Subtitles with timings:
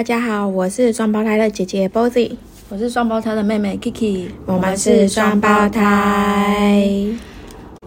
[0.00, 2.32] 大家好，我是双胞胎的姐姐 Bozy，
[2.70, 6.88] 我是双胞胎的妹妹 Kiki，我们是双胞胎。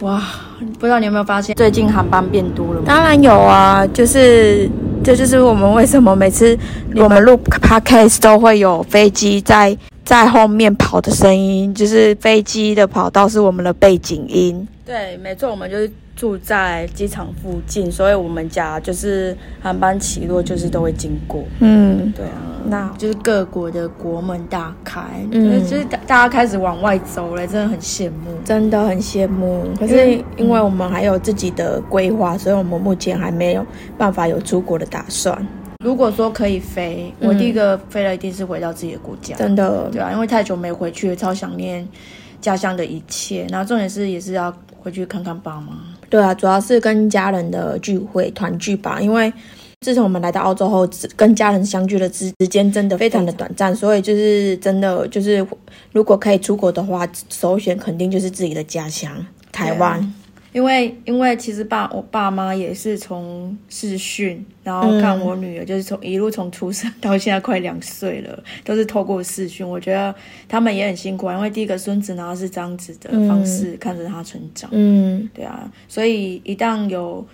[0.01, 0.21] 哇，
[0.77, 2.85] 不知道你有没有发现，最近航班变多了吗？
[2.85, 4.69] 当然有啊，就是
[5.03, 6.55] 这就是我们为什么每次
[6.95, 9.75] 我们录 podcast 都会有飞机在
[10.05, 14.67] 在后面跑的声音，就是飞机的跑道是我们的背景音。
[14.85, 21.43] 对，没错，我们就是住在机场附近，所以我们家就是航班起落就是都会经过。
[21.59, 28.31] 嗯，对啊，那就是各国的国门大开，嗯嗯，就是大大家开始往外走了，真的很羡慕。
[28.45, 29.65] 真的很羡慕。
[29.79, 33.65] 可是因为我们还有自己的规划，所以我们目前还没有
[33.97, 35.35] 办法有出国的打算。
[35.83, 39.35] 如果说可以飞，我第一个飞了一定是回到自己的国家。
[39.35, 41.85] 真的，对啊，因为太久没回去，超想念
[42.39, 43.45] 家乡的一切。
[43.49, 45.73] 然后重点是也是要回去看看爸妈。
[46.13, 49.01] 对啊，主要是跟家人的聚会团聚吧。
[49.01, 49.33] 因为
[49.81, 55.43] 自从我们来到澳洲后，跟家人相聚的时时间真的非常的短暂，所以就是真的就是，
[55.91, 60.13] 如果可以出国的话，首选肯定就是自己的家乡台湾。
[60.53, 69.67] 因为因为其实爸我爸妈也是从视讯，然后看我女儿，就是从一路从出生到现在快两岁了，都是透过视讯。
[69.67, 70.13] 我觉得
[70.47, 74.69] 他们也很辛苦啊，因为第一个孙子，然后是这样子的方式、看着他成长。
[74.71, 77.25] 嗯，对啊，所以一旦有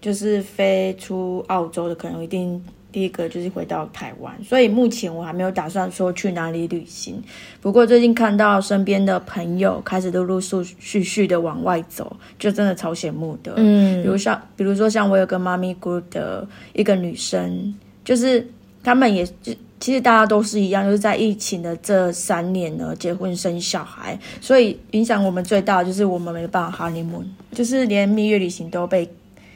[0.00, 4.32] 就是飞出澳洲的，可能一定第一个就是回到台湾。
[4.44, 7.20] 所以目前我还没有打算说去哪里旅行。
[7.60, 13.54] 不过最近看到身边的朋友开始陆陆续续续的往外走，就真的超羡慕的。
[13.56, 18.46] 嗯比如像比如说像我有个妈咪 group 的一个女生，就是
[18.84, 19.52] 他们也就。
[19.82, 29.10] 其实大家都是一样，就是在疫情的这三年呢，结婚生小孩，所以影响我们最大的就是我们没办法哈尼姆，就是连蜜月旅行都被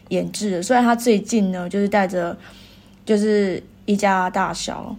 [0.08, 0.62] 延制了。
[0.64, 2.36] 虽然他最近呢，就是带着
[3.06, 4.94] 就是一家大小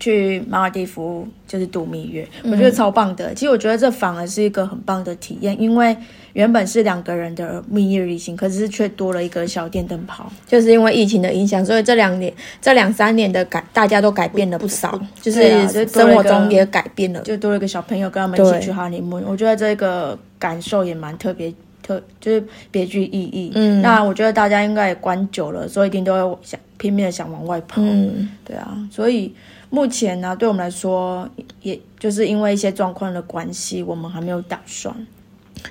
[0.00, 3.34] 去马尔蒂夫就是度蜜月，我觉得超棒的。
[3.34, 5.96] 其实我觉得这反而是一个很棒的体验，因为
[6.34, 10.30] 原本是两个人的蜜月旅行，可是却多了一个小电灯泡。
[10.46, 17.20] 就是因为疫情的影响，所以这两年、这两三年的改，大家都改变了不少，就对啊就是多了一个生活中也改变了。
[17.22, 21.52] 就多了一个小朋友跟他们一起去哈尼姆，我觉得这个感受也蛮特别，
[21.88, 23.50] 特就是别具意义。
[23.54, 27.80] 嗯那我觉得大家应该也关久了，所以一定都会想拼命的想往外跑。
[27.80, 29.34] 嗯，对啊，所以
[29.70, 31.26] 目前呢，对我们来说，
[31.62, 34.94] 也就是因为一些状况的关系，我们还没有打算。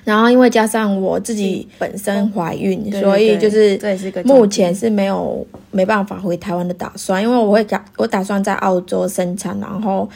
[0.04, 10.06] 然后因为加上我自己本身怀孕，对所以就是这也是个目前是没有没办法回台湾的打算，因为我会打我打算在澳洲生产，然后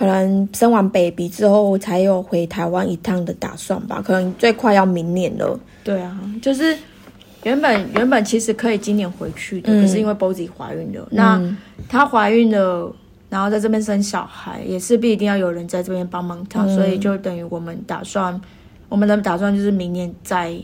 [0.00, 5.60] 可能生完 baby 之后才有回台湾一趟的打算吧，可能最快要明年了。
[5.84, 6.74] 对啊，就是
[7.42, 11.54] 原本原本其实可以今年回去的，嗯可是因为 Bozy 怀孕了，那嗯
[11.86, 12.90] 她怀孕了。
[13.28, 18.40] 然后在这边生小孩，也势必一定要有人在这边帮忙她，嗯所以就等于我们打算，
[18.88, 20.56] 我们的打算就是明年再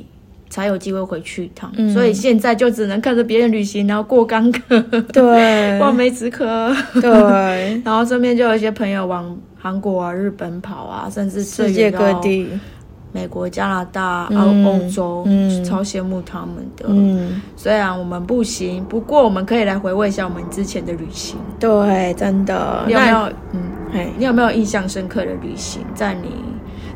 [0.48, 4.80] 才有机会回去一趟，嗯所以现在就只能看着别人旅行，然后过干渴，
[5.12, 6.72] 对 望梅止渴。
[7.00, 12.48] 对， 然后身边就有一些朋友往韩国啊、日本跑啊，甚至世界各地，
[13.12, 16.84] 美国、加拿大、欧、嗯欧洲，嗯超羡慕他们的。
[16.88, 21.36] 嗯，虽然我们不行，不过我们可以来回味一下我们之前的旅行。
[21.58, 22.84] 对，真的。
[22.86, 23.18] 你有没有？
[23.52, 23.60] 嗯，
[23.92, 25.82] 嘿，你有没有印象深刻的旅行？
[25.94, 26.28] 在你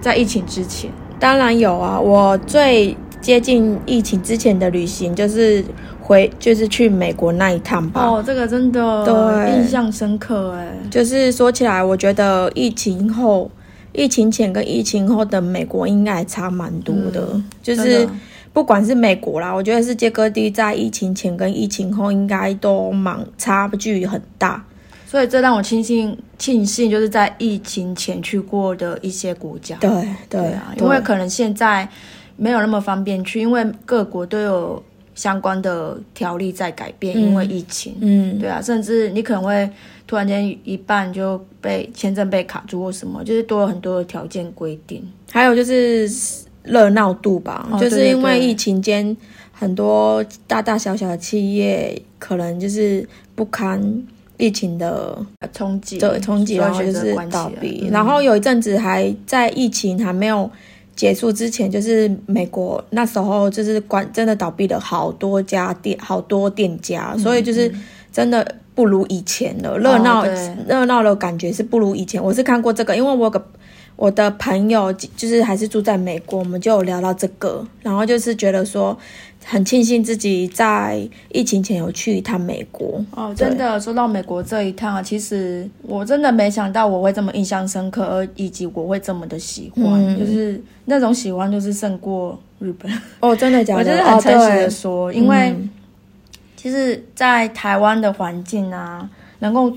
[0.00, 5.64] 在疫情之前，当然有啊，我最接近疫情之前的旅行就是
[6.00, 8.02] 回，就是去美国那一趟吧。
[8.02, 10.68] 哦，这个真的对印象深刻哎。
[10.90, 13.50] 就是说起来，我觉得疫情后、
[13.92, 17.40] 疫情前跟疫情后的美国应该还差蛮多的。
[17.62, 18.08] 就是
[18.52, 24.64] 不管是美国啦，我觉得世界各地在疫情前跟疫情后应该都蛮差距很大。
[25.06, 29.76] 所以这让我庆幸庆幸，就是在疫情前去过的一些国家。
[29.80, 29.90] 对
[30.28, 31.88] 对对啊，因为可能现在
[32.40, 34.82] 没有那么方便去，因为各国都有
[35.14, 37.94] 相关的条例在改变，因为疫情。
[38.00, 39.68] 嗯对啊，甚至你可能会
[40.06, 45.06] 突然间一半就被签证被卡住或什么，就是多了很多的条件规定。
[45.30, 46.08] 还有就是
[46.62, 49.14] 热闹度吧，哦就是因为疫情间
[49.52, 53.78] 很多大大小小的企业可能就是不堪
[54.38, 55.18] 疫情的
[55.52, 57.82] 冲击，对冲击，然后就是倒闭。
[57.84, 60.50] 嗯然后有一阵子还在疫情还没有
[61.00, 67.72] 结束之前，就是美国那时候就是关真的倒闭了好多家店，好多店家，所以就是
[68.12, 70.26] 真的不如以前了，热闹
[70.68, 72.22] 热闹的感觉是不如以前。
[72.22, 73.42] 我是看过这个，因为我有个。
[73.96, 78.96] 我的朋友就是还是住在美国，我们就有聊到这个，然后就是觉得说
[79.50, 83.04] 很庆幸自己在疫情前有去一趟美国。
[83.10, 92.88] 哦，真的说到美国这一趟啊，其实我真的没想到我会这么印象深刻，而以及我会这么的喜欢，嗯就是那种喜欢就是胜过日本。
[93.18, 93.80] 哦，真的假的？
[93.82, 95.68] 我就是很诚实的说，因为嗯
[96.56, 99.10] 其实，在台湾的环境啊，
[99.40, 99.72] 能够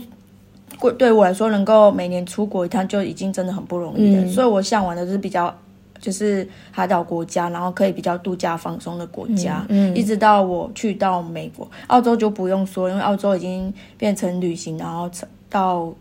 [0.77, 4.21] 过对我来说，能够每年出国一趟就已经真的很不容易了。
[4.21, 5.51] 嗯所以我向往的就是比较
[6.03, 9.65] 就是海岛国家，然后可以比较度假放松的国家。
[9.69, 15.09] 嗯嗯一直到我去到美国、澳洲就不用说，因为澳洲已经变成旅行，然后
[15.50, 15.94] 到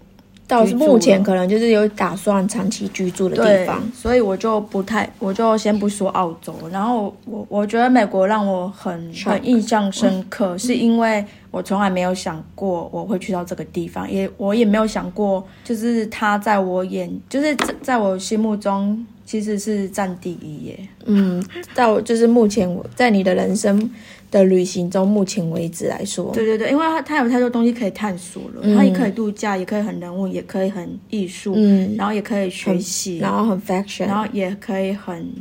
[0.49, 6.53] 到目前可能就是有打算长期居住的地方。，所以我就不太，我就先不说澳洲。
[6.73, 20.79] 然后我我觉得美国让我很很印象深刻，是因为我从来没有想过我会去到这个地方，也我也没有想过，就是它在我眼，就是在在我心目中其实是占第一耶。
[21.05, 23.91] 嗯，到就是目前我在你的人生
[24.31, 28.77] 的旅行中，目前为止来说，对对对，因为它它有太多东西可以探索了，嗯。
[28.77, 35.33] 它也可以度假，也可以很人物，也可以很艺术，嗯，然后也可以学习，然后很 fashion，然后也可以很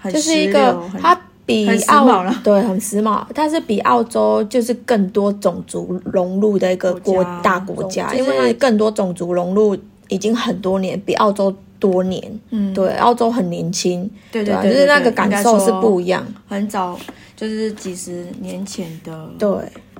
[0.00, 9.76] 很就是一时个它比澳对很时髦，它是比澳洲就是更多种族融入的一个国国大国家，就是因为它更多种族融入
[10.08, 12.22] 已经很多年，比澳洲多年。
[12.50, 16.24] 嗯，对，澳洲很年轻，啊，对对对，就是那个感受是不一样。
[16.46, 16.96] 很早，
[17.34, 19.48] 就是几十年前的对，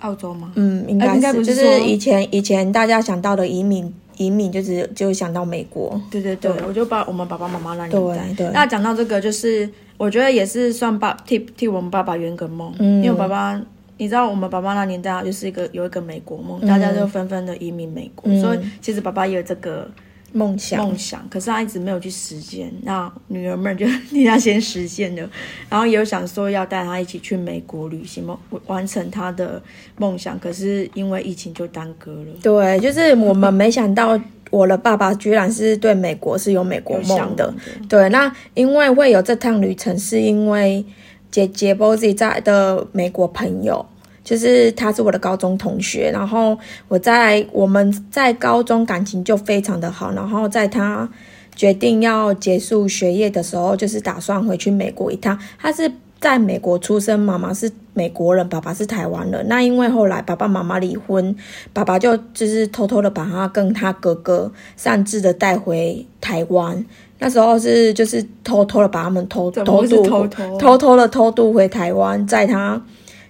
[0.00, 0.52] 澳洲吗？
[0.54, 8.34] 嗯，应该是就是以前以前大家想到的移民移民就是就想到美国，对对对，对我就把我们爸爸妈妈那年代。
[8.36, 13.60] 对对那讲到这个，就是我觉得也是算爸替替我们爸爸圆个梦，嗯因为我爸爸。
[14.02, 19.86] 你知道我们爸爸那年代啊就是一个有一个美国梦，嗯大家就纷纷的移民美国，嗯所以其实爸爸也有这个
[20.32, 20.78] 梦想。
[20.80, 22.72] 梦想，可是他一直没有去实现。
[22.82, 25.28] 那女儿们就 替他先实现了，
[25.68, 29.62] 然后也有想说要带他一起去美国旅行，梦完成他的
[29.96, 32.26] 梦想，可是因为疫情就耽搁了。
[32.42, 34.18] 对，就是我们没想到
[34.50, 37.52] 我的爸爸居然是对美国是有美国梦的。
[37.88, 40.84] 对，那因为会有这趟旅程，是因为
[41.30, 43.86] 姐姐 Bozy 在的美国朋友，
[44.30, 46.56] 就是他是我的高中同学，然后
[46.86, 51.08] 我在我们在高中感情就非常的好，然后在他
[51.56, 55.36] 决定要结束学业的时候，就是打算回去美国一趟。
[55.58, 55.90] 他是
[56.20, 59.44] 在美国出生，妈妈是美国人，爸爸是台湾人。
[59.48, 61.34] 那因为后来爸爸妈妈离婚，
[61.72, 66.86] 爸爸就就是偷偷的把他跟他哥哥擅自的带回台湾。
[67.18, 72.80] 那时候是就是偷偷的把他们偷偷渡偷偷偷偷的偷渡回台湾，在他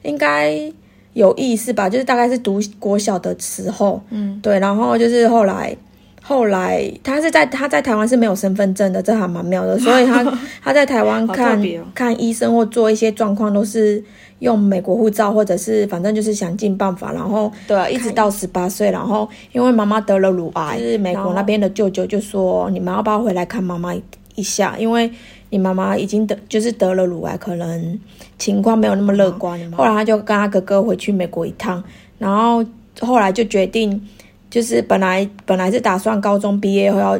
[0.02, 0.72] 应该
[1.12, 5.76] 有意思吧，就是大概是读国小的时候，嗯，对，然后就是后来。
[6.22, 9.76] 后来他是在他在台湾是没有身份证的，这还蛮妙的。
[9.80, 10.22] 所以他
[10.62, 14.04] 他在台湾看、哦看医生或做一些状况都是
[14.40, 17.10] 用美国护照，或者是反正就是想尽办法。
[17.12, 23.92] 然后对啊，一直到十八岁，然后因为妈妈得了乳癌，就是美国那边的舅舅就说你们要不要回来看妈妈
[24.34, 24.76] 一下？
[24.78, 25.10] 因为
[25.48, 27.98] 你妈妈已经得就是得了乳癌，可能
[28.40, 29.56] 情况没有那么乐观。
[29.70, 31.80] 后来他就跟他哥哥回去美国一趟，
[32.18, 32.64] 然后
[33.00, 34.04] 后来就决定。
[34.50, 37.16] 就是本来本来是打算高中毕业后要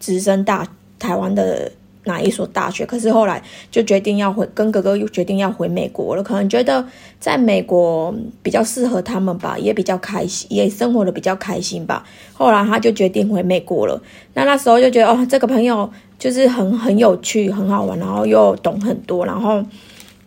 [0.00, 0.66] 直升大
[0.98, 1.70] 台湾的
[2.06, 3.40] 哪一所大学，可是后来
[3.70, 6.22] 就决定要回，跟哥哥又决定要回美国了。
[6.24, 6.84] 可能觉得
[7.20, 8.12] 在美国
[8.42, 12.04] 比较适合他们吧，也比较开心，也生活的比较开心吧。
[12.32, 14.02] 后来他就决定回美国了。
[14.34, 15.88] 那那时候就觉得哦，这个朋友
[16.18, 19.64] 就是很很有趣，很好玩，然后又懂很多，然后。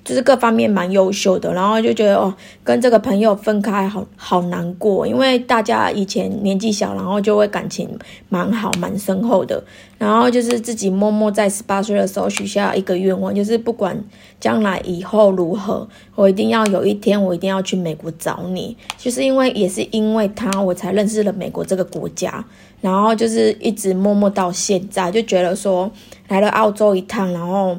[0.06, 2.32] 就是各方面蛮优秀的，然后就觉得哦，
[2.64, 7.90] 跟这个朋友分开好好难过，因为大家以前年纪小，然后就会感情
[8.30, 9.62] 蛮好、蛮深厚的。
[9.98, 14.00] 然后就是自己默默在十八岁的时候许下一个愿望，就是不管
[14.40, 18.78] 将来以后如何，我一定要有一天，我一定要去美国找你。
[19.00, 22.46] 就是因为也是因为他，我才认识了美国这个国家。
[22.80, 25.92] 然后就是一直默默到现在，就觉得说
[26.28, 27.76] 来了澳洲一趟，然后。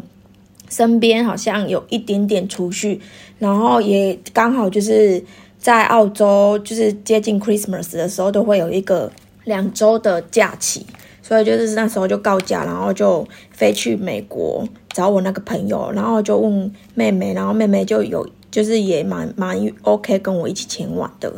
[0.68, 3.00] 身边好像有一点点储蓄，
[3.38, 5.22] 然后也刚好就是
[5.58, 9.10] 在澳洲，就是接近 Christmas 的时候，都会有一个
[9.44, 10.84] 两周的假期，
[11.22, 21.32] 所以就是那时候就告假，然后就飞去美国找我那个朋友，然后就问妹妹，然后妹妹就有就是也蛮蛮 OK 跟我一起前往的，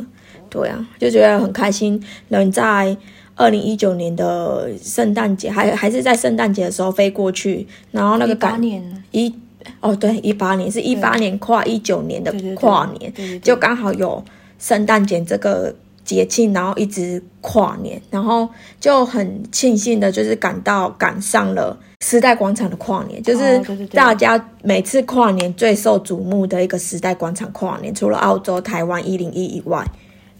[0.49, 2.97] 对啊，就觉得很开心，能在。
[3.39, 9.03] 二零一九年的圣诞节，还还是在圣诞节的时候飞过去，然后那个八感年。
[9.11, 9.33] 一
[9.79, 13.39] 哦对，一八年是一八年跨一九年的跨年，对对对。
[13.39, 14.21] 就刚好有
[14.59, 23.61] 圣诞节这个节庆，然后一直跨年，然后就很庆幸的，就是赶到赶上了时代广场的跨年，就是
[23.93, 29.85] 大家每次跨年最受瞩目的一个时代广场跨年，除了澳洲、台湾一零一以外，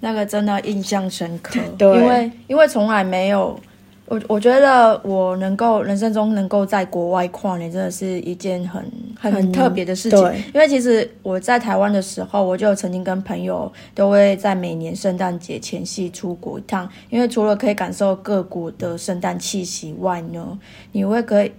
[0.01, 3.59] 那个真的印象深刻， 对因为因为从来没有，
[4.05, 8.83] 我我觉得我能够人生中能够在国外跨年，真的是一件很
[9.19, 10.19] 很很特别的事情。
[10.53, 20.57] 因为其实我在台湾的时候，我就曾经跟朋友都会在每年圣诞节前夕出国一趟，因为除了可以感受各国的圣诞气息外呢，
[20.93, 21.51] 你会可以，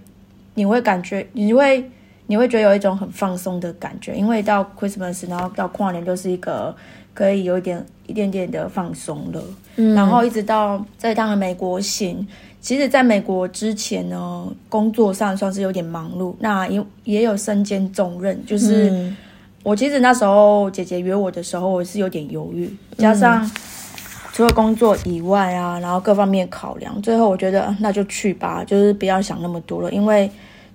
[0.55, 1.89] 你会感觉，你会。
[2.27, 6.73] 你会觉得有一种很放松的感觉，因为到 Christmas，然后到跨年就是一个
[7.13, 9.43] 可以有一点一点点的放松了。
[9.75, 9.93] 嗯。
[9.95, 12.27] 然后一直到在趟的美国行，
[12.59, 19.17] 其实在美国之前呢，工作上算是有点忙碌，那也也有身兼重任，就是、嗯。
[19.63, 23.47] 我其实那时候姐姐约我的时候，我是有点犹豫，加上
[24.33, 30.27] 除了工作以外啊，然后各方面考量，最后我觉得呃那就去吧，就是不要想那么多了，因为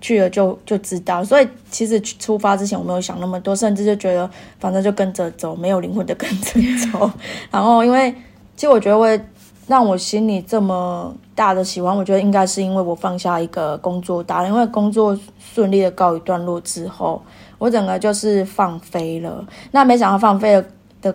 [0.06, 1.24] 去了就就知道。
[1.24, 6.60] 所以其实出发之前我没有想那么多，甚至就觉得反正就跟着走，没有灵魂的跟着
[6.92, 7.10] 走。
[7.50, 8.12] 然后因为
[8.54, 9.20] 其实我觉得会
[9.66, 17.20] 让我心里这么大的喜欢，我觉得应该是因为我放下一个工作大任，因为工作顺利的告一段落之后，
[17.58, 19.44] 我整个就是放飞了。
[19.72, 20.64] 那没想到放飞了
[21.02, 21.12] 的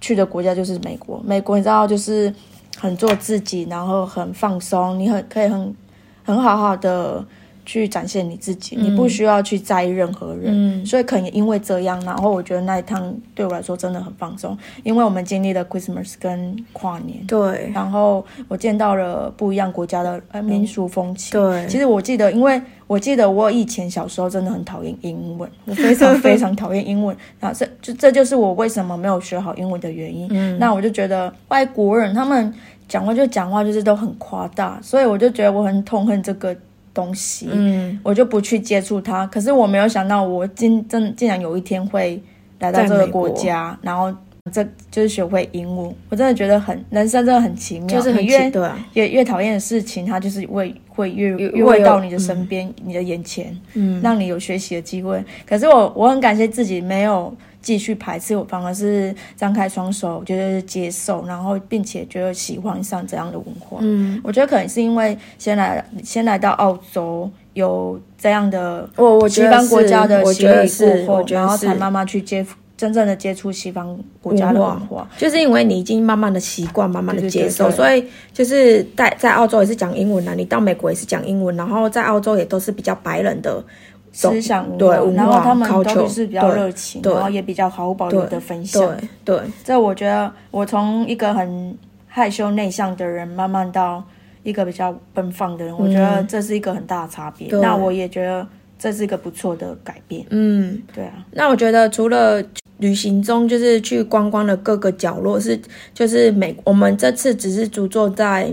[0.00, 2.34] 去的国家就是美国，美国你知道就是
[2.78, 5.76] 很做自己，然后很放松，你很可以很
[6.24, 7.22] 很好好的。
[7.70, 21.40] 去展现你自己，你不需要去在意任何人，嗯所以可能因为这样，然后我觉得那一趟对我来说真的很放松，因为我们经历了 Christmas 跟跨年，对然后我见到了不一样国家的呃民俗风情。
[21.40, 27.16] 对其实我记得，因为我记得我以前小时候真的很讨厌英文，我 非常非常讨厌英文。
[27.38, 30.26] 那这就这就是我为什么没有学好英文的原因。
[30.32, 32.52] 嗯那我就觉得外国人他们
[32.88, 36.56] 讲话就讲话就是都很夸大，所以我就觉得我很痛恨这个
[36.92, 37.48] 东西。
[37.50, 39.26] 嗯，我就不去接触它。
[39.26, 42.22] 可是我没有想到，我竟真竟然有一天会
[42.58, 44.14] 来到这个国国家，然后
[44.52, 45.94] 这就是学会英文。
[46.08, 55.22] 我真的觉得很人生真的很奇妙，就是很你越对啊，越越讨厌的事情，它就是会会越越越会到你的身边、你的眼前，嗯，让你有学习的机会。
[55.46, 57.34] 可是我我很感谢自己没有。
[57.62, 63.78] 继续排斥，我反而是张开双手，就是接受，然后并且觉得喜欢上这样的文化。
[63.80, 68.88] 嗯，我觉得可能是因为先来先来到澳洲，有这样的
[69.28, 72.44] 西方国家的洗觉得是礼，过后，然后才慢慢去接
[72.76, 75.06] 真正的接触西方国家的文文化。
[75.18, 83.62] 就是因为你已经慢慢的习惯，慢慢的接受，对对所以就是在在澳洲也是讲英文啊，你到美国也是讲英文，然后在澳洲也都是比较白人的
[84.12, 88.82] 思想文化对文化然后他们都是比较热情，然后也比较毫无保留的分享。
[88.82, 91.76] 对对，这我觉得，我从一个很
[92.06, 94.02] 害羞内向的人，慢慢到
[94.42, 97.48] 一个比较奔放的人，我觉得这是一个很大的差别。
[97.58, 98.46] 那我也觉得
[98.78, 100.26] 这是一个不错的改变。
[100.30, 102.42] 嗯，对啊，那我觉得除了
[102.78, 105.60] 旅行中就是去观光的各个角落是，
[105.92, 108.44] 就是美，我们这次只是主坐在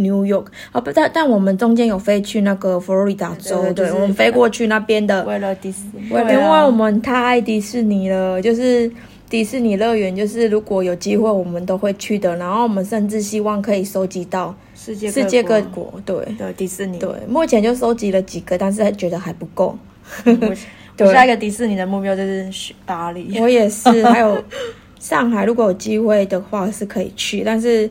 [0.00, 8.90] New York 啊，不但但我们中间有飞去那个佛罗里达州，对我们飞过去那边的，为了迪士尼，因为我们太爱迪士尼了，就是
[9.28, 12.34] 迪士尼乐园，就是如果有机会我们都会去的。
[12.36, 16.98] 然后我们甚至希望可以收集到世界世界各国国，对的迪士尼。
[16.98, 19.78] 对，目前就收集了几个，但是还觉得还不够。
[20.26, 20.54] 我
[20.96, 23.38] 对我下一个迪士尼的目标就是去巴黎。
[23.38, 24.42] 我也是，还有
[24.98, 27.88] 上海，如果有机会的话是可以去，但是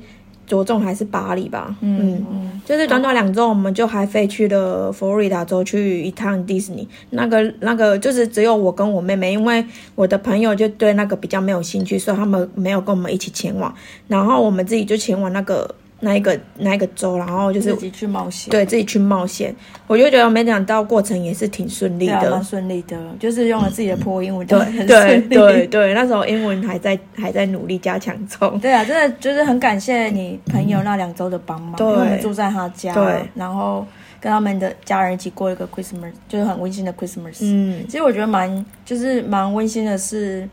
[0.49, 1.73] 着重还是巴黎吧。
[1.79, 6.85] 嗯嗯，就是短短两周，我们就还飞去了佛罗里达州去一趟迪士尼。
[7.11, 9.63] 那个那个就是只有我跟我妹妹，因为
[9.93, 13.73] 我的朋友就对那个比较没有兴趣，所以他们没有跟我们一起前往。
[14.07, 18.49] 然后我们自己就前往那个那一个那一个州，然后就是自己去冒险。
[18.49, 19.53] 对自己去冒险。
[19.87, 22.43] 我就觉得没想到过程也是挺顺利的蛮。
[22.43, 28.59] 顺利的，就是用了自己的破英文，对 很对对对，那时候英文还在还在努力加强中。
[28.59, 33.85] 对啊，真的就是很感谢你朋友那两周的帮忙，对因为我们住在他家，对然后
[34.21, 37.39] 跟他们的家人一起过一个 Christmas，就是很温馨的 Christmas。
[37.41, 40.47] 嗯，其实我觉得蛮就是蛮温馨的是，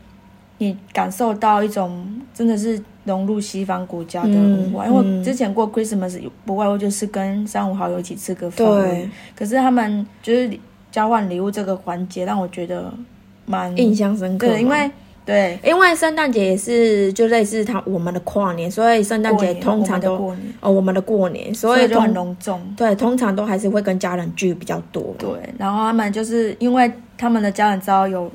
[0.59, 10.49] 你感受到一种真的是融入西方国家的文化，嗯因为之前过 Christmas 不外乎就是跟三五好友一起吃个饭，对，可是他们就是
[10.91, 12.91] 交换礼物这个环节让我觉得
[13.45, 14.89] 蛮印象深刻因为
[15.25, 15.59] 对。
[15.63, 22.59] 因为圣诞节也是就类似他我们的跨年，所以圣诞节通常都我们的过年，哦我们的过年，所以就很隆重。
[22.75, 25.13] 对通常都还是会跟家人聚比较多。
[25.19, 28.31] 对，然后他们就是因为他们的家人知道有有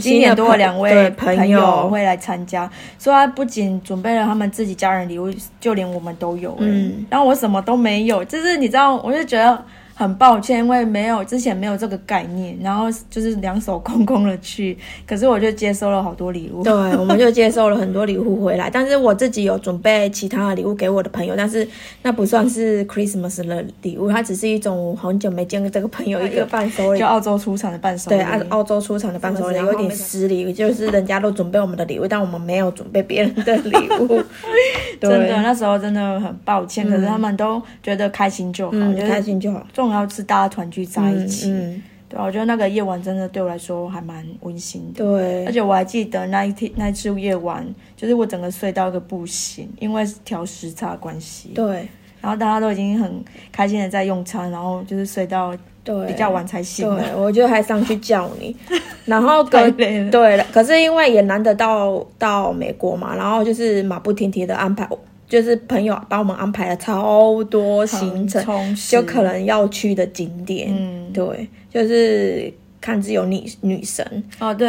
[0.00, 6.56] 今年多了两位朋朋友，会来参加，所以他不仅准备了他们自己家人礼物，就连我们都有、欸。
[6.60, 9.62] 嗯，然后我什么都没有，就是你知道，我就觉得
[9.94, 16.62] 很抱歉，因为没有之前没有这个概念，然后就是两手空空的去，可是我就接收了好多礼物。
[16.62, 21.66] 对，我们就接收了很多礼物回来，但是我自己有准备其他的礼物给我的朋友，但是
[22.02, 27.06] 那不算是 Christmas 的礼物，它只是一种很久没见过这个朋友一个伴手礼就。
[27.06, 28.16] 澳洲出产的伴手礼。
[28.16, 34.20] 对，澳澳洲出产的伴手礼有点失礼，就是人家都准备我们的礼物，但我们没有准备别人的礼物。
[35.00, 39.64] 真的，那时候真的很抱歉，可是他们都觉得开心就好，嗯，就是开心就好。
[39.84, 41.50] 重要是大家团聚在一起。
[41.50, 45.04] 嗯，对啊，我觉得那个夜晚真的对我来说还蛮温馨的。
[45.04, 51.50] 对而，且我还记得那一天那一次夜晚，就是我整个睡到一个不行，因为调时差关系。
[51.54, 51.88] 对，
[52.20, 53.22] 然后大家都已经很
[53.52, 57.02] 开心的在用餐，然后就是睡到对，比较晚才醒了。
[57.02, 58.56] 对，我就还上去叫你，
[59.04, 64.88] 然后隔太累了对了，可是因为也难得到到美国嘛，然后就是马不停蹄的安排，
[65.34, 71.12] 就是朋友帮我们安排了超多行程，就可能要去的景点，嗯。
[71.12, 74.04] 对，就是看自由女女神，
[74.38, 74.68] 哦对，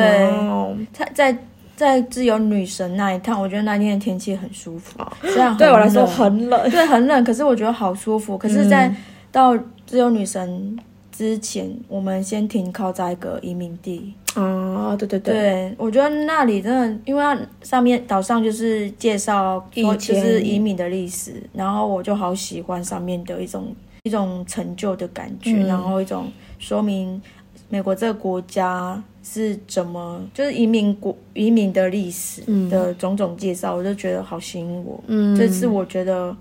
[0.91, 1.37] 在在
[1.75, 8.37] 在自由女神那一趟，我觉得那天的天气很舒服，虽然很对我来说很冷，对很冷，可是我觉得好舒服。
[8.37, 8.93] 可是，在
[9.31, 10.77] 到自由女神
[11.15, 14.13] 之前，我们先停靠在一个移民地。
[14.33, 26.29] 啊，对对对，对，我觉得那里真的，因为它上面岛上就是介绍就前是移民的历史，然后我就好喜欢上面的一种一种成就的感觉，嗯然后一种
[26.59, 27.21] 说明
[27.69, 35.01] 美国这个国家是怎么就是移民国移民的历史嗯的种种介绍，我就觉得好吸引我。
[35.07, 36.35] 嗯，这次我觉得，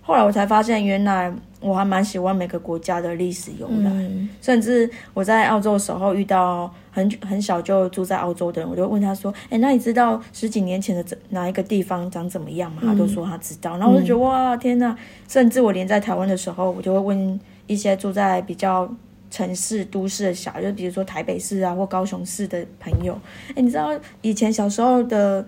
[0.00, 1.30] 后来我才发现，原来
[1.66, 3.90] 我还蛮喜欢每个国家的历史由来。
[3.90, 13.76] 嗯甚至我在澳洲的时候遇到很很小就住在澳洲的人，我就问他说：“哎，那你知道十几年前的怎哪一个地方长怎么样吗？”他都说他知道。
[13.78, 14.96] 然后我就觉得哇，天哪！
[15.26, 18.88] 甚至我连在台湾的时候，我就会问一些住在比较
[19.30, 23.18] 城市都市的小，就比如说台北市啊或高雄市的朋友，
[23.56, 23.90] 哎，你知道
[24.22, 25.44] 以前小时候的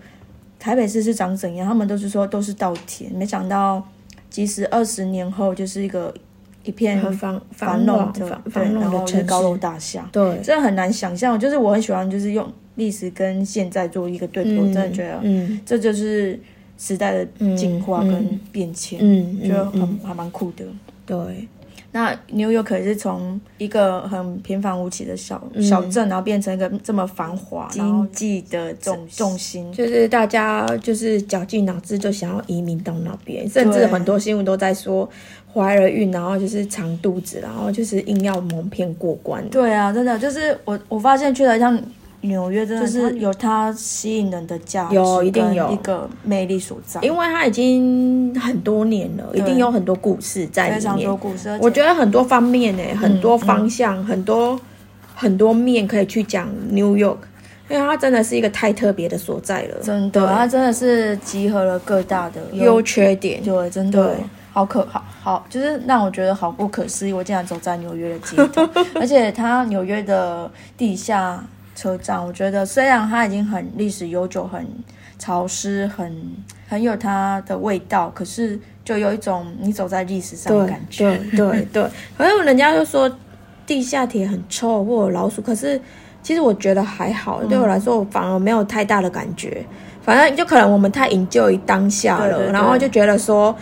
[0.59, 1.65] 台北市是长怎样？
[1.65, 3.81] 他们都是说都是稻田，没想到
[4.29, 6.13] 即使二十年后就是一个
[6.63, 11.39] 一片繁繁繁荣荣的繁荣的城高楼，大厦，对，真的很难想象。
[11.39, 16.39] 就是我很喜欢，就是用历史跟现在做一个对比，我真的觉得嗯这就是
[16.77, 20.63] 时代的进化嗯跟变迁，嗯，觉得很、嗯还蛮酷的。
[21.05, 21.17] 对，
[21.91, 29.71] 那纽约可也是从一个很平凡无奇的小、嗯小镇，然后变成一个这么繁华经济的重重心。
[29.73, 35.09] 就是大家就是绞尽脑汁就想要移民到那边，甚至很多新闻都在说
[35.51, 39.43] 怀了孕，然后就是长肚子，然后就是硬要蒙骗过关。
[39.49, 41.81] 对啊，真的就是我我发现去了一趟
[42.21, 51.17] 纽约，真的就是是有它吸引人的价值，有一定有一个魅力所在，因为它已经很多年了，一定有很多故事在里非常多面。
[51.17, 51.57] 故事。
[51.61, 54.59] 我觉得得很多方面呢，很多方向，很多
[55.15, 57.17] 很多面可以去讲 New York，
[57.69, 59.77] 因为它真的是一个太特别的所在了。
[59.81, 64.15] 真的，它真的是集合了各大的优缺点，对，真的对
[64.51, 67.13] 好可好好，就是让我觉得好不可思议。
[67.13, 68.67] 我竟然走在纽约的街头，
[68.99, 71.43] 而且它纽约的地下
[71.79, 74.67] 车站，我觉得虽然它已经很历史悠久、很
[75.17, 76.13] 潮湿、很
[76.67, 81.17] 很有它的味道，可是就有一种你走在历史上的感觉。
[81.31, 83.09] 对对对， 可是人家就说
[83.65, 85.79] 地下铁很臭或者老鼠，可是
[86.21, 89.65] 其实我觉得还好，对我来说我反而没有太大的感觉。
[90.01, 93.55] 反正就可能我们太营救于当下了，对对对然后就觉得说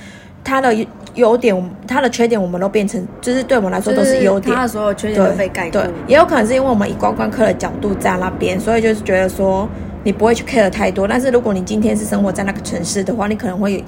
[0.44, 0.74] 它的
[1.18, 4.62] 优点、它的缺点，我们都变成就是对我们来说都是优点他。
[4.62, 9.68] 的所有缺点都被盖过对。，也有可能是因为我们以观光客的角度在那边，所以就是觉得说
[10.04, 11.06] 你不会去 care 太多。
[11.08, 13.82] 但是如果你今天是生活在那个城市的话，你可能会有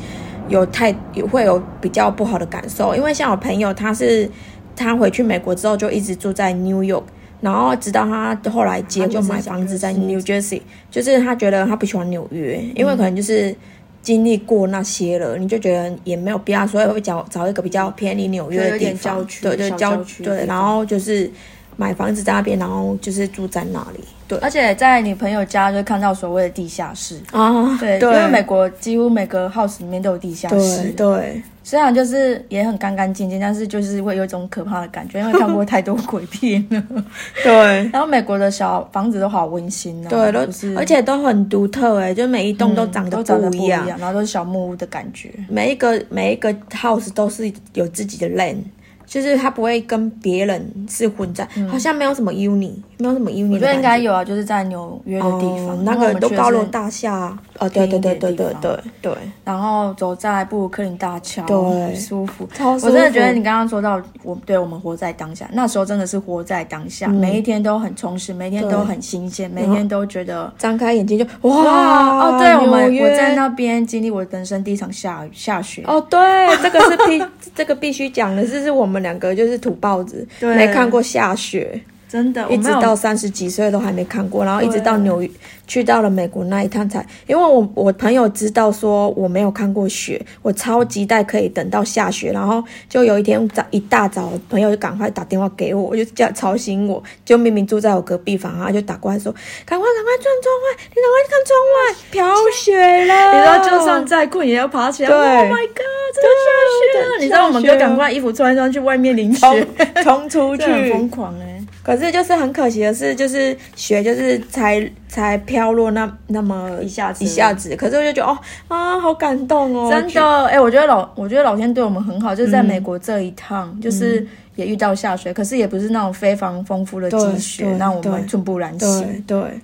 [0.49, 2.93] 有太有会有比较不好的感受。
[2.95, 4.29] 因为像我朋友，他是
[4.75, 7.03] 他回去美国之后就一直住在 New York。
[7.41, 10.61] 然后直到他后来结婚就买房子在 New Jersey，
[10.91, 13.55] 就是他觉得他不喜欢纽约，因为可能就是
[14.01, 21.29] 经历过那些了，你就觉得也没有必要，所以会找找一个比较偏离纽约的地方，郊区对对郊区的对，然后就是
[21.75, 24.38] 买房子在那边，然后就是住在那里，对。
[24.39, 27.19] 而且在你朋友家就会看到所谓的地下室。
[27.31, 30.91] 啊，对，因为美国几乎每个 house 里面都有地下室。
[30.91, 36.84] 对，对虽然就是也很干干净净，但是就是会有一种可怕的感觉，因为看过太多鬼片了。
[37.45, 37.53] 对
[37.93, 45.29] 然后美国的小房子都好温馨啊，对，都就是而且都很独特哎，就每一栋都长得都长得不一样，然后都是小木屋的感觉。
[45.47, 48.63] 每一个每一个 house 都是有自己的 lane，
[49.10, 58.80] 就是他不会跟别人是混在，好像没有什么 uni，没有什么 uni，我觉得应该有啊，就是在纽约的地方，哦那个都高楼大厦啊，哦，对对对对对对。
[59.02, 61.95] 对，然后走在布鲁克林大桥，对。
[61.95, 62.48] 舒服。
[62.54, 62.88] 超舒服。
[62.88, 76.19] 我真的觉得你刚刚说到，我对我们活在当下，那时候真的是活在当下，每一天都很充实，每一天都很新鲜，每天都觉得张开眼睛就哇哇哦，对我们我在那边经历我人生第一场下雨下雪，哦，对，
[76.62, 77.24] 这个是必
[77.55, 80.55] 这个必须讲的，是是我们两个就是土包子，对。
[80.55, 81.79] 没看过下雪，
[82.10, 85.30] 真的，一直到三十几岁都还没看过，然后一直到纽约
[85.67, 99.32] 去到了美国那一趟才，因为我我朋友知道说我没有看过雪，我超期待可以等到下雪，然后就有一天早一大早，朋友就赶快打电话给我，我就叫吵醒我，就明明住在我隔壁房，他就打过来说，
[99.63, 101.78] 赶快赶快转窗外，你赶快看窗外，
[102.10, 105.10] 飘雪了， 你知道，就算再困也要爬起来。
[105.10, 106.50] 对 Oh my god，真的下
[106.82, 107.17] 雪了！
[107.19, 109.67] 你知道我们哥赶快衣服穿一穿去外面淋雪，
[110.04, 111.48] 冲出去， 疯狂哎。
[111.89, 117.25] 可是就是很可惜的是，就是雪就是才才飘落那那么一下子。
[117.25, 124.23] 一下子，可是我就觉得哦啊，好感动哦，真的，哎、我觉得老，我觉得老天对我们很好，就是在美国这一趟，就是
[124.56, 129.23] 也遇到下雪，可是也不是那种非常丰富的积雪，让我们寸步难行。
[129.25, 129.60] 对对，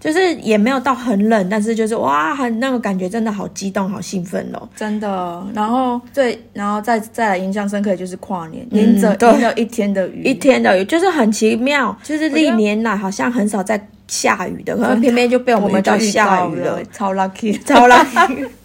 [0.00, 4.68] 就是也没有到很冷，但是就是哇，很那个感觉真的好激动，好兴奋哦。
[4.76, 9.30] 真的，然后最，然后再再来印象深刻的就是跨年，淋着对。
[9.32, 18.46] 淋了一天的雨，一天的雨就是很奇妙，就是历年来好像很少在下雨的，可能偏偏就被我们遇到下雨了，超 lucky，，，超 lucky。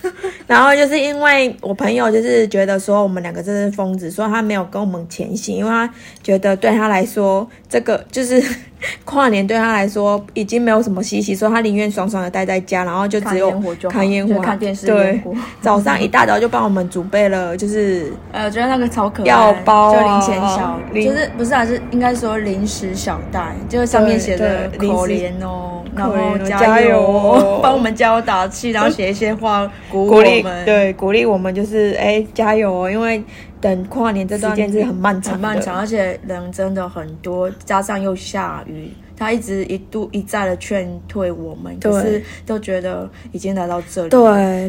[0.47, 5.89] 然后就是因为我朋友就是觉得说我们两个真是疯子，所以他没有跟我们前行，因为他
[6.23, 8.43] 觉得对他来说这个就是
[9.05, 15.21] 跨年对他来说已经没有什么稀奇，所以他宁愿爽爽的待在家，然后就只看有烟火看烟火、看电视对
[15.61, 33.23] 早上一大早就帮我们准备了，就是呃，我觉得那个超可爱，药包啊就零钱小，就是不是啊，是应该说零食小袋，就是上面写着对对可怜哦，然后加加油帮我们加油打气，然后写一些话鼓励，，对鼓励我们就是哎加油哦，因为
[33.59, 38.89] 等跨年这段时间是很漫长，很漫长，而且人真的很多，加上又下雨。
[39.21, 44.19] 他一直一度一再的劝退我们，对可是都觉得已经来到这里，对，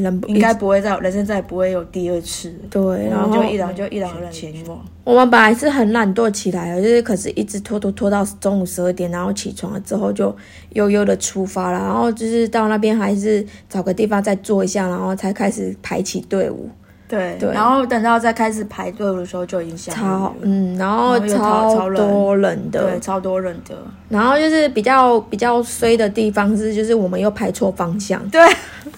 [0.00, 2.52] 人应该不会再人生再也不会有第二次。
[2.68, 4.78] 对，然后就一两就一两个人前往。
[5.04, 10.36] 我们本来是很懒惰起来了，就是可是一直拖拖拖到中午十二点，然后起床了之后就
[10.74, 16.68] 悠悠的出发了，然后就是到那边还是找个地方再坐一下，然后才开始排起队伍，
[17.12, 17.52] 对，对。
[17.52, 22.90] 然后等到再开始排队的时候就已经下雨超，嗯，然后超超多人的。
[22.90, 23.76] 对，，超多人的，
[24.08, 28.40] 然后就是比较比较衰的地方是，就是我们又排错方向，对，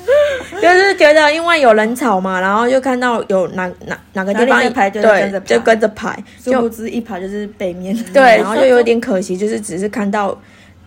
[0.62, 5.46] 就是觉得因为有人吵嘛，然后就看到有哪哪哪个地方哪里在排队就跟着排。
[5.46, 10.38] 对，就跟着排，就殊不知一排就是北面，对， 然后就有点可惜，就是只是看到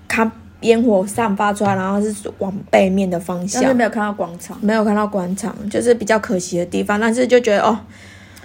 [0.07, 4.57] 看烟火散发出来，然后是往背面的方但是向，没有看到广场。
[4.61, 6.99] 没有看到广场，就是比较可惜的地方。
[6.99, 7.77] 但是就觉得哦，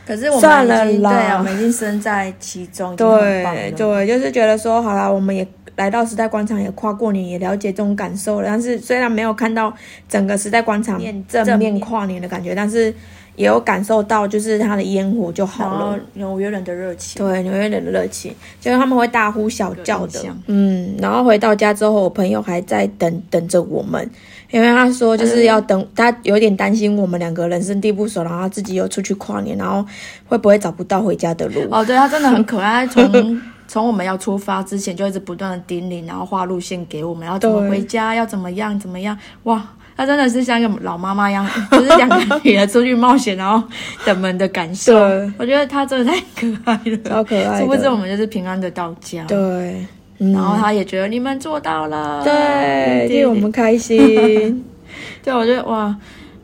[0.07, 2.95] 可是我算了啦们已经对啊，我们已经身在其中。
[2.97, 5.47] 对对，就是觉得说好啦，我们也
[5.77, 8.47] 来到时代广场，也跨过年，也了解这种感受了。
[8.47, 9.73] 但是虽然没有看到
[10.09, 12.95] 整个时代广场正面跨年的感觉，但是
[13.37, 15.99] 也有感受到就是它的烟火就好了后。
[16.15, 20.21] 纽约人的热情，对，纽约人的热情，就是他们会大呼小叫的。
[20.47, 24.11] 嗯，然后回到家之后，我朋友还在等等着我们，
[24.51, 29.85] 因为他说就是要等，他有点担心我们两个人生地不熟，然后他自己又出去跨年，然后
[30.27, 31.63] 会不会找不到回家的路？
[31.71, 39.67] 哦，对，他真的很可爱，从 从我们要出发之前就一直不断的叮咛，然后画路线给我们，要怎么回家，要怎么样怎么样，哇。
[40.03, 43.63] 他真的是像一个老妈妈一样， 就是两个女儿出去冒险，然后
[44.05, 44.93] 等门的感受。
[44.99, 49.23] 对我觉得他真的太可爱了，超可爱的殊不知我们就是平安的到家。
[49.29, 49.87] 对，
[50.19, 54.65] 嗯，然后他也觉得你们做到了，对，替我们开心。
[55.23, 55.97] 对，我觉得哇，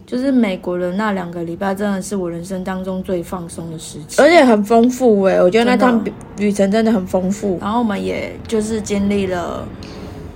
[0.06, 4.22] 就是美国的那两个礼拜真的是我人生当中最放松的时期。
[4.22, 7.58] 而且很丰富哎，我觉得那趟旅旅程真的很丰富。
[7.60, 9.66] 然后我们也就是经历了，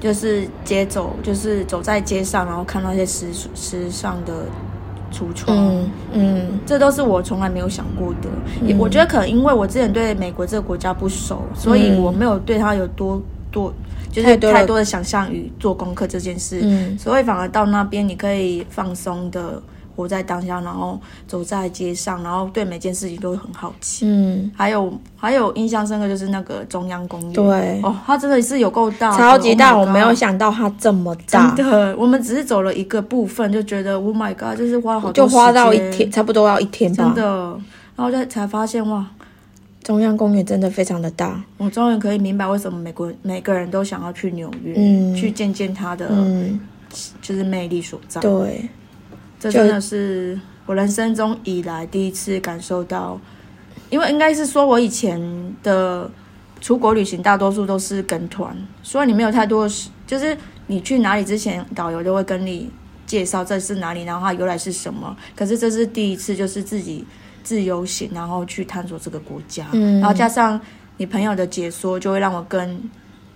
[0.03, 4.33] 就是街走，就是走在街上，然后看到一些时时尚的
[5.13, 5.57] 橱窗。
[5.57, 8.29] 嗯嗯，这都是我从来没有想过的，
[8.67, 13.73] 也我觉得可能因为我之前对美国这个国家不熟，所以我没有对它有多多
[14.11, 16.99] 就是太多了太多的想象与做功课这件事，嗯。
[16.99, 19.63] 所以反而到那边你可以放松的
[19.95, 24.07] 活在当下，然后走在街上，然后对每件事情都会很好奇。
[24.07, 27.81] 嗯，还有还有印象深刻就是那个中央公园，对。
[27.83, 37.05] 哦，它真的是有够大，超级大，Oh 我没有想到它这么大，真的，我们只是走了一个部分，就觉得 Oh my God，就是花好多就花到一天，差不多要一天吧。
[37.05, 37.61] 真的，
[37.97, 39.07] 然后就才发现哇，
[39.83, 45.15] 中央公园真的非常的大，我终于可以明白为什么美国每个人都想要去纽约，嗯。
[45.15, 46.59] 去见见它的嗯，
[47.21, 48.21] 就是魅力所在。
[48.21, 48.69] 对，
[49.51, 53.21] 这真的是我人生中以来第一次感受到，
[53.91, 55.21] 因为应该是说我以前
[55.65, 56.09] 的
[56.61, 59.69] 出国旅行大多数都是跟团，所以你没有太多
[60.07, 60.37] 就是
[60.69, 62.71] 你去哪里之前，导游都会跟你
[63.05, 65.17] 介绍这是哪里，然后它由来是什么。
[65.35, 67.05] 可是这是第一次，就是自己
[67.43, 70.61] 自由行，然后去探索这个国家，嗯然后加上
[70.99, 72.81] 你朋友的解说，就会让我更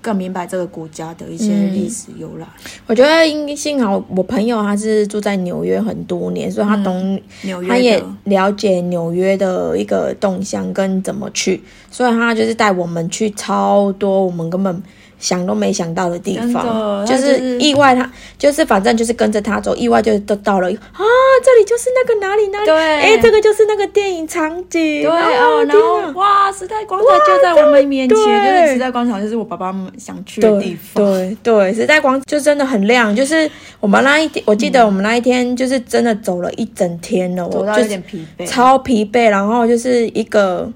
[0.06, 2.46] 更明白这个国家的一些嗯历史由来。
[2.86, 14.80] 我觉得因幸好我朋友他是住在纽约很多年，所以他懂纽约他也了解纽约的一个动向跟怎么去，所以他就是带我们去超多我们根本
[15.18, 21.02] 想都没想到的地方，就是就是意外他就是反正就是跟着他走，意外就都到了啊，
[21.44, 31.04] 这里就是那个哪里哪里，对哎，这个就是那个电影场景，对哦，哦，然后哇，时代广场就在我们面前，对就是时代广场，就是我爸爸们想去的地方。
[31.04, 33.50] 对对，时代广就真的很亮，就是
[33.80, 38.46] 我们那一天，我记得我们那一天就是真的走了一整天了，走到有我就是点疲惫。
[38.46, 40.70] 超疲惫，然后就是一个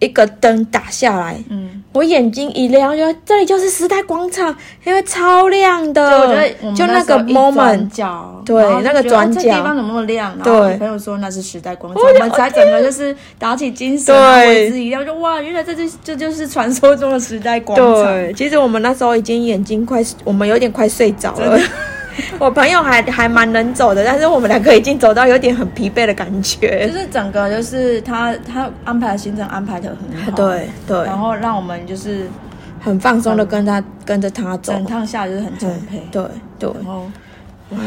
[0.00, 10.34] 一个灯打下来，嗯，我眼睛一亮，就这里就是时代广场，因为超亮的，就我觉得就那个 moment，角，对那个转角地方怎么那么亮？
[10.36, 18.04] 然对后我朋友说那是时代广场，我们才整个就是打起精神，为之一亮，就哇，原来这就这就是传说中的时代广场。
[18.04, 21.60] 对，其实我们那时候已经眼睛快，我们有点快睡着了。
[22.38, 26.92] 我朋友还还蛮能走的，但是我们两个已经走到有点很疲惫的感觉就。
[26.92, 32.26] 是整个就是他他安排的行程安排的很好，对对然，后让我们就是
[32.80, 34.72] 很放松的跟他跟着他走。
[34.72, 36.02] 整趟下来就是很充沛。
[36.10, 36.22] 对
[36.58, 37.10] 对，然后，
[37.70, 37.78] 哇，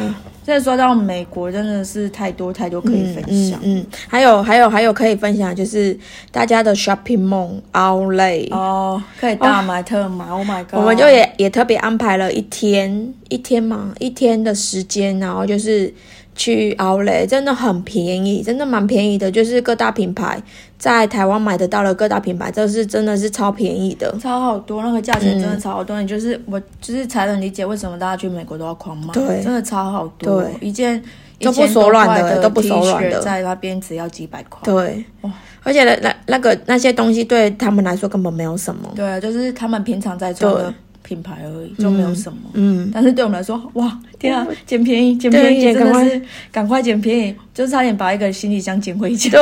[0.46, 3.58] 现在说到美国，真的是太多太多可以分享。
[3.64, 5.98] 嗯嗯，还有还有还有可以分享，就是
[6.32, 10.74] 大家的 shopping mall outlet，、哦，可以大买特买、o h my god！
[10.74, 15.94] 我们就也也特别安排了一天一天嘛，一天的时间，然后就是
[16.36, 20.42] 去 outlet，真的很便宜，真的蛮便宜的，就是各大品牌
[20.84, 24.14] 在台湾买得到的各大品牌，这是真的是超便宜的。
[24.20, 26.02] 超好多，那个价钱真的超好多。
[26.02, 30.42] 你就是我，就是才能理解为什么大家去美国都要狂买，对真的超好多。
[30.42, 31.02] 对一件
[31.40, 34.60] 都不手软的都不手软的在那边只要几百块。
[34.66, 35.32] 对哇，
[35.64, 38.92] 而且那那那个那些东西对他们来说根本没有什么。
[38.94, 42.40] 对啊，就是他们平常在穿的对品牌而已，就没有什么。
[42.54, 49.32] 嗯，但是对我们来说，哇，天啊，捡便宜，捡便宜，真的是赶快捡便宜，就差点把一个行李箱捡回家。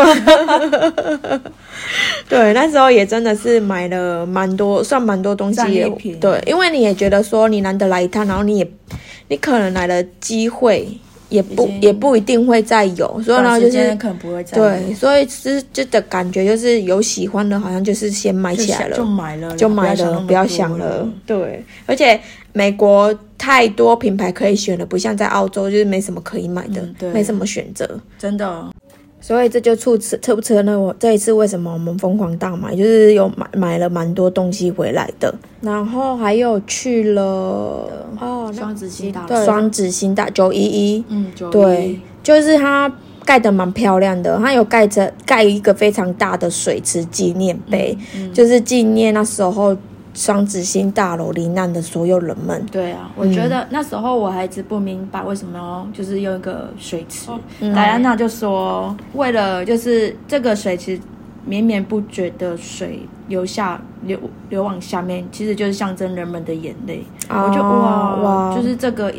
[2.27, 6.15] 对，那时候也真的是买了蛮多，算蛮多东西。
[6.19, 8.71] 对，因为你也觉得说你难得来一趟，然后你也
[9.27, 10.87] 你可能来的机会
[11.31, 21.09] 也不也不一定会再有，所以呢就是可能不会再有对，所以是就的感觉就是有喜欢的，好像就是先买起来了，想就买了，就买了，不要想想了。
[21.25, 22.19] 对，而且
[22.51, 27.89] 美国太多品牌可以选了，不像在澳洲就是没什么可以买的，嗯对没什么选择。
[28.19, 28.65] 真的。
[29.21, 37.21] 所以这就促使促成了我这一次为什么我们疯狂大买，就是有买买了蛮多东西回来的，然后还有去了
[38.19, 42.91] 哦，双子星大对双子星大九一一，嗯，九对一，就是它
[43.23, 48.33] 盖的蛮漂亮的，它有盖着盖一个非常大的水池纪念碑，嗯。
[48.33, 49.77] 就是纪念那时候
[50.13, 52.65] 双子星大楼罹难的所有人们。
[52.71, 57.31] 对啊，我觉得那时候我还一直不明白为什么要就是用一个水池。
[57.59, 60.99] 嗯戴安娜就说，为了就是这个水池
[61.45, 64.19] 绵绵不绝的水流下流
[64.49, 67.03] 流往下面，其实就是象征人们的眼泪。
[67.29, 69.13] 哦我就哇哇就是这个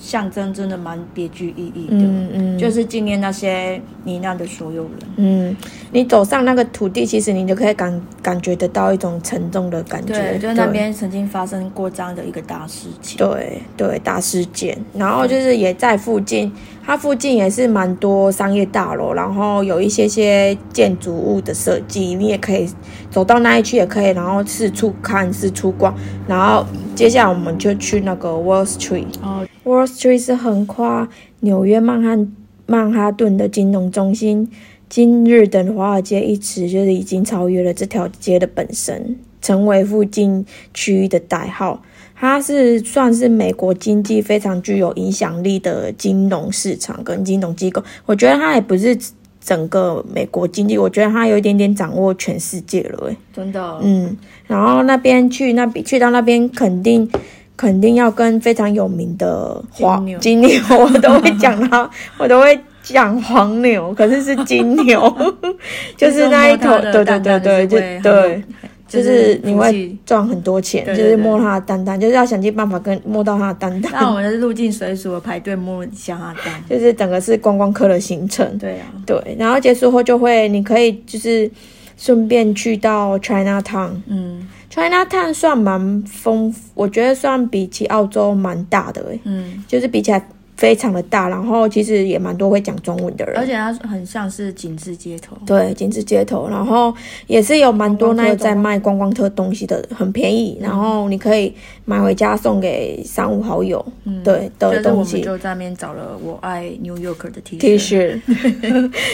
[0.00, 4.92] 象征真的蛮别具意义的，嗯嗯，就是纪念那些罹难的所有人。
[5.16, 5.56] 嗯，
[5.92, 10.14] 你走上那个土地，其实你就可以感感觉得到一种沉重的感觉。
[10.14, 13.18] 对，就是那边曾经发生过这样的一个大事情。
[13.18, 16.50] 对对大事件，然后就是也在附近，
[16.84, 22.68] 它附近也是蛮多商业大楼，然后有一些些建筑物的设计，你也可以
[23.10, 25.94] 走到那一区也可以，然后四处看四处逛，
[26.26, 26.66] 然后
[26.96, 29.06] 接下来我们就去那个 Wall Street。
[29.22, 31.08] 哦，Wall Street 是横跨
[31.40, 32.32] 纽约曼汉
[32.66, 34.50] 曼哈顿的金融中心，
[34.88, 41.80] 今日的华尔街一词就是已经超越了这条街的本身，成为附近区域的代号。
[42.20, 47.82] 它是算是美国经济非常具有影响力的金融市场跟金融机构。
[48.04, 48.94] 我觉得它也不是
[49.42, 53.16] 整个美国经济，我觉得它有一点点掌握全世界了、欸。
[53.32, 54.14] 真的，嗯，
[54.46, 57.10] 然后那边去那边去到那边肯定
[57.56, 65.10] 肯定要跟非常有名的黄金牛金牛， 我都会讲他， 我都会讲黄牛，可是是金牛，
[65.96, 68.42] 就是那一头，对对对对，就对，
[68.90, 73.92] 就是你会赚很多钱，就是摸它的蛋蛋，就是要想尽办法跟摸到它的蛋蛋。
[73.94, 78.58] 那我们是入境随俗的排队摸一下它蛋， 就是整个是观光客的行程。
[78.58, 81.48] 对啊，对，然后结束后就会，你可以就是
[81.96, 84.48] 顺便去到 China Town，嗯。
[84.68, 90.28] China Town 算蛮丰富，我觉得算比起澳洲蛮大的诶，嗯，就是比起来。
[90.60, 95.34] 非常的大，然后其实也蛮多会讲中文的人，而且它很像是景致街头。
[95.46, 96.94] 对，景致街头，然后
[97.26, 101.54] 也是有蛮多那在卖观光特东西的，很便宜，然后你可以
[101.86, 103.82] 买回家送给三五好友。
[104.04, 105.22] 嗯，对的东西。
[105.22, 108.20] 就在那边找了我爱 New York 的 T 恤，T 恤，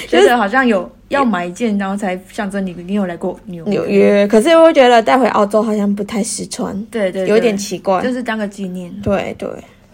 [0.09, 4.27] 就是好像有要买一件，然后才象征你你有来过纽纽约。
[4.27, 8.93] 可是我觉得带回澳洲好像不太实穿，对对，有点奇怪，就是当个纪念。
[9.01, 9.49] 对对。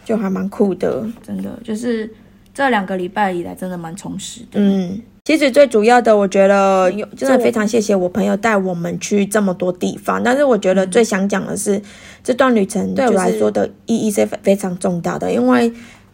[0.04, 2.10] 就还蛮酷的，真的，就是
[2.52, 4.60] 这两个礼拜以来，真的蛮充实的。
[4.60, 10.22] 嗯，其实最主要的，我觉得真的非常谢谢我朋友带我们去这么多地方。
[10.22, 11.80] 但是我觉得最想讲的是，
[12.22, 15.72] 这段旅程对我来说的意义是非常重大的，因为。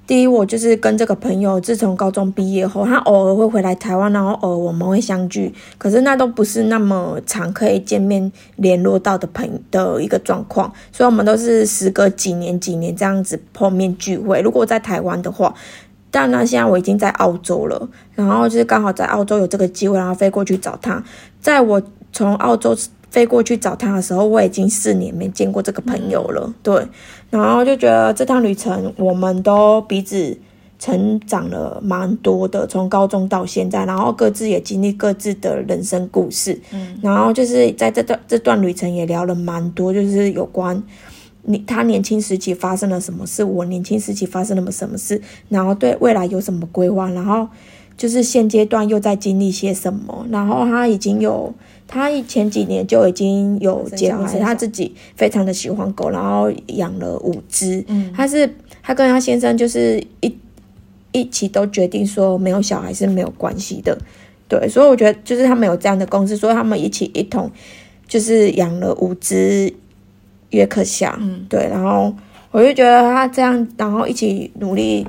[0.09, 14.41] 第一，我就是跟这个朋友，自从高中毕业后，他偶尔会回来台湾，然后偶尔我们会相聚，可是那都不是那么常可以见面联络到的朋的一个状况，所以我们都是时隔几年几年这样子碰面聚会。
[14.41, 15.55] 如果在台湾的话，
[16.11, 21.05] 但呢，现在我已经在澳洲了，然后就是刚好在澳洲有这个机会，然后飞过去找他。
[21.39, 21.83] 在我
[22.15, 22.75] 从澳洲。
[23.11, 26.53] 飞过去找他的时候，我已经四年没见过这个朋友了。
[26.63, 26.87] 对，
[27.31, 30.37] 然后就觉得这趟旅程，我们都彼此
[30.79, 36.61] 成长了蛮多的，从高中到现在，然后各自也经历各自的人生故事。
[36.73, 40.81] 嗯，然后就是在这段这段旅程也聊了蛮多，就是有关
[41.43, 47.49] 你他年轻时期发生了什么事，我年轻时期发生了什么事，然后对未来有什么规划，然后
[47.99, 51.53] 就是现阶段又在经历些什么，然后他已经有。
[51.91, 57.83] 他前几年就已经有结婚，他自己非常的喜欢狗，然后养了五只。
[57.89, 60.31] 嗯，他是他跟他先生就是一
[61.13, 63.97] 一起都决定说没有小孩是没有关系的，
[64.47, 67.51] 对，所以我觉得就是他们有这样的公司，所以他们一起一同
[68.07, 69.73] 就是养了五只
[70.51, 71.17] 约克夏。
[71.19, 72.15] 嗯，对，然后
[72.51, 75.07] 我就觉得他这样，然后一起努力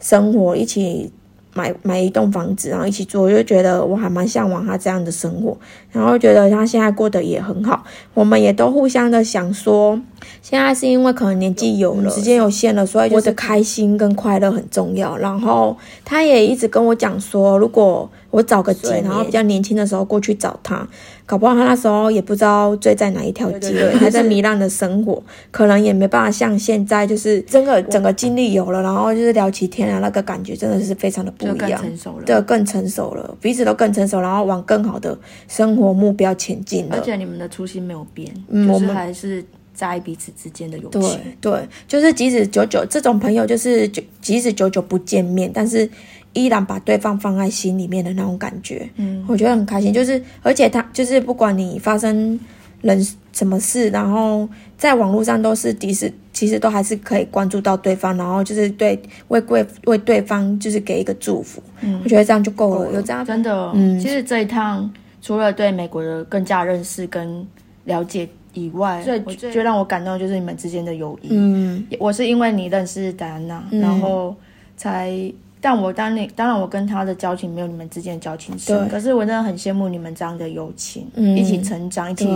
[0.00, 1.12] 生活，一起。
[1.54, 5.56] 买买一栋房子，然后一起住，我就觉得我还蛮向往他这样的生活，
[5.92, 9.98] 然后觉得他现在过得也很好，我们也都互相的想说，
[10.42, 15.16] 现在是因为可能年纪有了，时间有限了，所以觉得开心跟快乐很重要。
[15.16, 20.86] 然后他也一直跟我讲说，如果我找个姐，然后比较年轻的时候过去找他。
[21.26, 41.00] 搞不好他那时候也不知道追在哪一条街，还在糜烂的生活，可能也没办法像现在，就是整个整个经历有了，然后就是聊起天啊，那个感觉真的是非常的不一样，更成熟了，对，更成熟了，彼此都更成熟，然后往更好的生活目标前进而且你们的初心没有变，就是还是在彼此之间的友情。
[41.00, 41.10] 对
[41.40, 45.88] 对，就是即使久久这种朋友，就是就即使久久不见面，但是。
[46.34, 49.92] 依然把对方放在心里面的那种感觉，嗯，我觉得很开心。
[49.92, 52.38] 就是，而且他就是不管你发生
[52.82, 53.00] 人
[53.32, 61.62] 什么事，然后在网络上都是其实，其实都还是可以关注到对方，然后就是对为贵为对方就是给一个祝福。
[61.80, 62.92] 嗯，我觉得这样就够了。
[62.92, 64.92] 有这样真的，嗯，其实这一趟
[65.22, 67.46] 除了对美国的更加认识跟
[67.84, 71.28] 了解以外，最最让我感动的就是你们之间的友谊。
[71.30, 74.34] 嗯，我是因为你认识戴安娜，然后
[74.76, 75.32] 才。
[75.64, 82.28] 但我当你当然我跟他的交情没有你们之间的交情深，可是我真的很羡慕你们这样的友情，一起成长，一起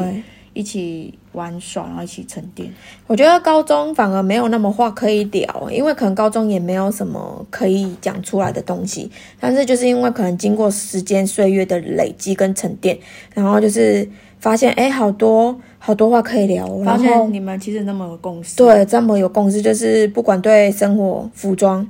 [0.54, 2.72] 一起玩耍，然后一起沉淀。
[3.06, 9.10] 我觉得高中反而没有那么话可以聊，因为可能高中也没有什么可以讲出来的东西。
[9.38, 12.98] 但是就是因为可能经过时间岁月的累积跟沉淀，
[13.34, 14.08] 然后就是
[14.40, 16.66] 发现哎，好多好多话可以聊。
[16.82, 21.86] 发现你们其实那么有共识，对，这么有共识，就是不管对生活、服装。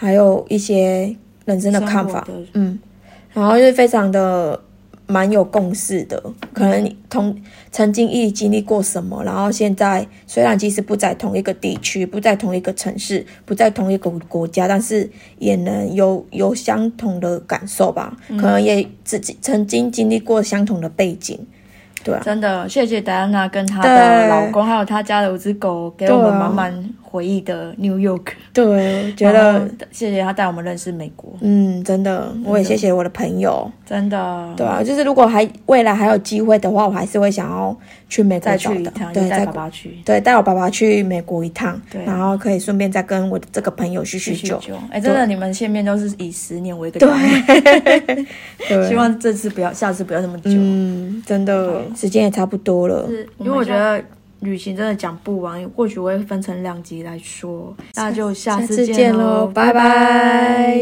[0.00, 2.78] 还有一些人生的看法，嗯，
[3.34, 4.58] 然后就是非常的
[5.06, 6.22] 蛮有共识的，
[6.54, 7.36] 可能同
[7.70, 21.38] 曾经一起经历过什么，然后现在虽然即使不在同一个地区，不在同一个城市，不在同一个国家，但是也能有有相同的感受吧，可能也自己曾经经历过相同的背景。
[22.02, 28.32] 对，真的谢谢戴安娜跟她的老公，还有她家的五只狗，给我们满满回忆的 New York。
[28.52, 33.70] 对，我觉得，谢谢他带我们认识美国，嗯，真的，我也谢谢我的朋友。
[33.84, 34.54] 真的。
[34.56, 37.76] 对啊，就是如果还未来还有机会的话，我还是会想要
[38.08, 39.98] 去美国再找的去一趟，对，带爸爸去。
[40.04, 44.56] 对带我爸爸去美国一趟，对然后可以顺便再跟我的这个朋友叙叙旧。
[44.58, 47.10] 酒，哎，真的，你们见面都是以十年为一个对
[48.88, 50.50] 希望这次不要，下次不要这么久。
[50.52, 53.06] 嗯，真的时间也差不多了。
[53.08, 54.02] 是因为我觉得
[54.40, 60.80] 旅行真的讲不完，或许我会分成两集来说，那就下下次见喽，拜拜